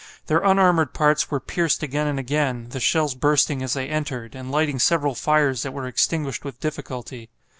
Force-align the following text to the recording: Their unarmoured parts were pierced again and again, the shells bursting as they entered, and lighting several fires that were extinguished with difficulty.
Their 0.25 0.39
unarmoured 0.39 0.95
parts 0.95 1.29
were 1.29 1.39
pierced 1.39 1.83
again 1.83 2.07
and 2.07 2.17
again, 2.17 2.69
the 2.69 2.79
shells 2.79 3.13
bursting 3.13 3.61
as 3.61 3.73
they 3.73 3.87
entered, 3.87 4.33
and 4.33 4.49
lighting 4.51 4.79
several 4.79 5.13
fires 5.13 5.61
that 5.61 5.73
were 5.73 5.85
extinguished 5.85 6.43
with 6.43 6.59
difficulty. 6.59 7.29